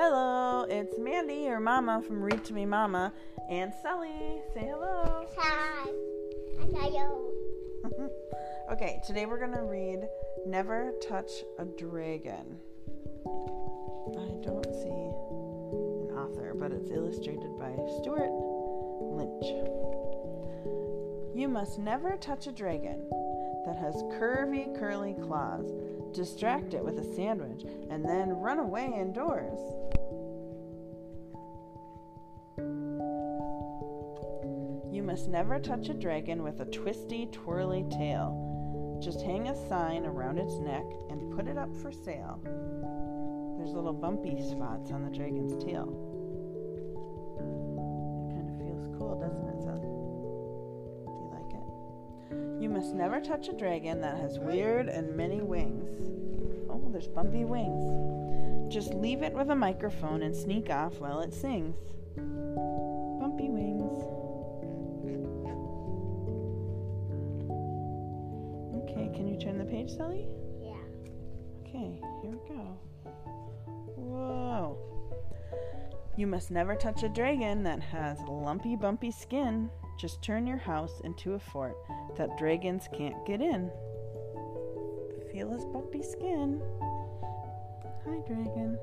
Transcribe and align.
it's 0.00 0.96
Mandy, 0.96 1.34
your 1.34 1.58
mama 1.58 2.00
from 2.06 2.22
Read 2.22 2.44
to 2.44 2.52
Me 2.52 2.64
Mama, 2.64 3.12
and 3.50 3.72
Sally. 3.82 4.40
Say 4.54 4.68
hello. 4.70 5.26
Hi. 5.36 5.90
Hello. 6.60 7.32
okay, 8.72 9.00
today 9.04 9.26
we're 9.26 9.40
going 9.40 9.54
to 9.54 9.62
read 9.62 10.08
Never 10.46 10.92
Touch 11.02 11.30
a 11.58 11.64
Dragon. 11.64 12.58
I 13.26 14.30
don't 14.40 14.72
see 14.72 14.88
an 14.88 16.16
author, 16.16 16.54
but 16.54 16.70
it's 16.70 16.92
illustrated 16.92 17.58
by 17.58 17.74
Stuart 18.00 18.30
Lynch. 19.00 19.46
You 21.34 21.48
must 21.48 21.80
never 21.80 22.16
touch 22.16 22.46
a 22.46 22.52
dragon 22.52 23.02
that 23.68 23.76
has 23.76 24.02
curvy, 24.18 24.74
curly 24.78 25.14
claws. 25.26 25.70
Distract 26.14 26.72
it 26.72 26.82
with 26.82 26.98
a 26.98 27.14
sandwich 27.14 27.64
and 27.90 28.02
then 28.02 28.30
run 28.30 28.58
away 28.58 28.90
indoors. 28.98 29.58
You 34.90 35.02
must 35.02 35.28
never 35.28 35.58
touch 35.58 35.90
a 35.90 35.94
dragon 35.94 36.42
with 36.42 36.60
a 36.60 36.64
twisty, 36.64 37.26
twirly 37.26 37.84
tail. 37.90 38.98
Just 39.02 39.20
hang 39.20 39.48
a 39.48 39.68
sign 39.68 40.06
around 40.06 40.38
its 40.38 40.54
neck 40.60 40.86
and 41.10 41.36
put 41.36 41.46
it 41.46 41.58
up 41.58 41.76
for 41.76 41.92
sale. 41.92 42.40
There's 43.58 43.74
little 43.74 43.92
bumpy 43.92 44.40
spots 44.48 44.90
on 44.92 45.04
the 45.04 45.10
dragon's 45.10 45.62
tail. 45.62 45.92
It 47.36 48.34
kind 48.34 48.48
of 48.48 48.66
feels 48.66 48.88
cool, 48.98 49.20
doesn't 49.20 49.46
it, 49.46 49.47
must 52.78 52.94
never 52.94 53.20
touch 53.20 53.48
a 53.48 53.52
dragon 53.52 54.00
that 54.00 54.16
has 54.18 54.38
weird 54.38 54.88
and 54.88 55.16
many 55.16 55.40
wings. 55.40 55.90
Oh, 56.70 56.88
there's 56.92 57.08
bumpy 57.08 57.44
wings. 57.44 58.72
Just 58.72 58.94
leave 58.94 59.22
it 59.22 59.32
with 59.32 59.50
a 59.50 59.56
microphone 59.56 60.22
and 60.22 60.32
sneak 60.36 60.70
off 60.70 61.00
while 61.00 61.18
it 61.18 61.34
sings. 61.34 61.74
Bumpy 62.14 63.48
wings. 63.48 63.98
Okay, 68.84 69.10
can 69.12 69.26
you 69.26 69.36
turn 69.40 69.58
the 69.58 69.64
page, 69.64 69.90
Sally? 69.96 70.28
Yeah. 70.62 70.76
Okay, 71.62 72.00
here 72.22 72.30
we 72.30 72.38
go. 72.48 72.78
You 76.18 76.26
must 76.26 76.50
never 76.50 76.74
touch 76.74 77.04
a 77.04 77.08
dragon 77.08 77.62
that 77.62 77.80
has 77.80 78.18
lumpy, 78.28 78.74
bumpy 78.74 79.12
skin. 79.12 79.70
Just 80.00 80.20
turn 80.20 80.48
your 80.48 80.56
house 80.56 81.00
into 81.04 81.34
a 81.34 81.38
fort 81.38 81.76
that 82.16 82.36
dragons 82.36 82.88
can't 82.92 83.24
get 83.24 83.40
in. 83.40 83.70
Feel 85.30 85.48
his 85.48 85.64
bumpy 85.66 86.02
skin. 86.02 86.60
Hi, 88.04 88.18
dragon. 88.26 88.76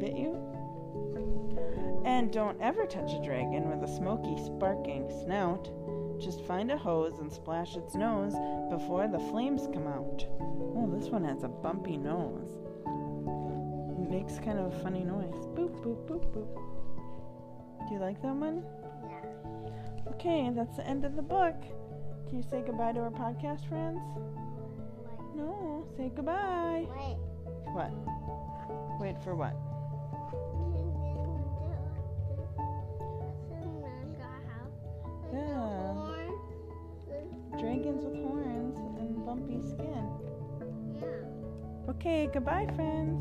Bit 0.00 0.16
you? 0.16 2.02
And 2.04 2.32
don't 2.32 2.60
ever 2.60 2.84
touch 2.84 3.12
a 3.12 3.22
dragon 3.22 3.70
with 3.70 3.88
a 3.88 3.96
smoky, 3.96 4.36
sparking 4.44 5.08
snout. 5.22 5.70
Just 6.20 6.44
find 6.44 6.70
a 6.70 6.76
hose 6.76 7.18
and 7.18 7.32
splash 7.32 7.76
its 7.76 7.94
nose 7.94 8.34
before 8.70 9.08
the 9.08 9.18
flames 9.18 9.66
come 9.72 9.86
out. 9.86 10.24
Oh, 10.40 10.90
this 10.94 11.08
one 11.08 11.24
has 11.24 11.44
a 11.44 11.48
bumpy 11.48 11.96
nose. 11.96 12.58
It 13.98 14.10
makes 14.10 14.38
kind 14.38 14.58
of 14.58 14.72
a 14.72 14.82
funny 14.82 15.02
noise. 15.02 15.46
Boop, 15.56 15.80
boop, 15.82 16.06
boop, 16.06 16.26
boop. 16.34 17.88
Do 17.88 17.94
you 17.94 18.00
like 18.00 18.20
that 18.22 18.34
one? 18.34 18.62
Yeah. 19.08 20.12
Okay, 20.12 20.50
that's 20.54 20.76
the 20.76 20.86
end 20.86 21.06
of 21.06 21.16
the 21.16 21.22
book. 21.22 21.56
Can 22.28 22.36
you 22.36 22.44
say 22.50 22.62
goodbye 22.64 22.92
to 22.92 23.00
our 23.00 23.10
podcast 23.10 23.66
friends? 23.68 23.98
Wait. 24.16 25.36
No, 25.36 25.86
say 25.96 26.12
goodbye. 26.14 26.86
Wait. 26.96 27.16
What? 27.72 27.90
Wait 29.00 29.18
for 29.24 29.34
what? 29.34 29.56
Skin. 39.62 40.08
Okay, 41.88 42.28
goodbye, 42.32 42.66
friends. 42.76 43.18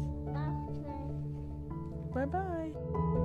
Bye 2.13 2.25
bye. 2.25 3.19